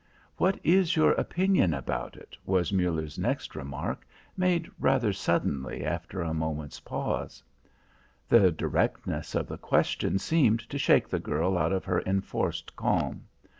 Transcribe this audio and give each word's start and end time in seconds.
"What 0.37 0.59
is 0.63 0.95
your 0.95 1.11
opinion 1.11 1.75
about 1.75 2.17
it?" 2.17 2.35
was 2.43 2.73
Muller's 2.73 3.19
next 3.19 3.53
remark, 3.55 4.03
made 4.35 4.67
rather 4.79 5.13
suddenly 5.13 5.85
after 5.85 6.23
a 6.23 6.33
moment's 6.33 6.79
pause. 6.79 7.43
The 8.27 8.51
directness 8.51 9.35
of 9.35 9.45
the 9.47 9.59
question 9.59 10.17
seemed 10.17 10.67
to 10.71 10.79
shake 10.79 11.07
the 11.07 11.19
girl 11.19 11.55
out 11.55 11.71
of 11.71 11.85
her 11.85 12.01
enforced 12.01 12.75
calm. 12.75 13.27